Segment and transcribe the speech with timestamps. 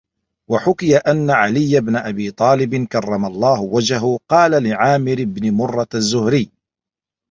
[0.49, 6.49] وَحُكِيَ أَنَّ عَلِيَّ بْنَ أَبِي طَالِبٍ كَرَّمَ اللَّهُ وَجْهَهُ قَالَ لِعَامِرِ بْنِ مُرَّةَ الزُّهْرِيِّ